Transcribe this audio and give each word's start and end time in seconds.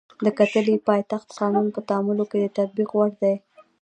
د 0.25 0.27
کتلې 0.39 0.75
د 0.79 0.83
پایښت 0.87 1.29
قانون 1.39 1.65
په 1.75 1.79
تعاملونو 1.87 2.23
کې 2.29 2.37
د 2.41 2.45
تطبیق 2.57 2.89
وړ 2.95 3.11
دی. 3.21 3.35